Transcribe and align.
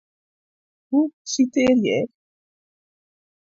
Hoe 0.87 1.07
sitearje 1.31 1.87
ik? 2.03 2.09